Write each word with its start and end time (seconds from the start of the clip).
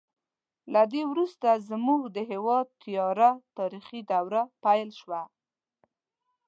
له 0.73 0.81
دې 0.91 1.03
وروسته 1.11 1.49
زموږ 1.69 2.01
د 2.15 2.17
هېواد 2.31 2.67
تیاره 2.83 3.29
تاریخي 3.57 3.99
دوره 4.11 4.41
پیل 4.63 4.89
شوه. 4.99 5.21